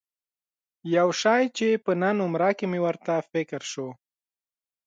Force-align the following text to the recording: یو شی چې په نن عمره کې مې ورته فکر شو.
یو 0.95 1.07
شی 1.21 1.43
چې 1.57 1.67
په 1.83 1.91
نن 2.01 2.15
عمره 2.25 2.49
کې 2.57 2.65
مې 2.71 2.79
ورته 2.85 3.13
فکر 3.31 3.61
شو. 3.71 3.89